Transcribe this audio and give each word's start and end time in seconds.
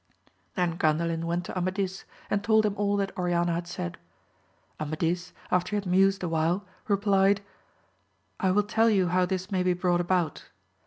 Then 0.55 0.79
Gandalin 0.79 1.25
went 1.25 1.45
to 1.45 1.55
Amadis 1.55 2.05
and 2.31 2.43
told 2.43 2.65
him 2.65 2.73
all 2.75 2.97
that 2.97 3.15
Oriana 3.15 3.53
had 3.53 3.67
said. 3.67 3.99
Aitadis, 4.79 5.31
after 5.51 5.75
he 5.75 5.75
had 5.75 5.85
mused 5.85 6.23
awhile, 6.23 6.65
replied: 6.87 7.41
I 8.39 8.49
will 8.49 8.63
tell 8.63 8.89
you 8.89 9.09
how 9.09 9.27
this 9.27 9.51
may 9.51 9.61
be 9.61 9.73
brought 9.73 10.01
about. 10.01 10.49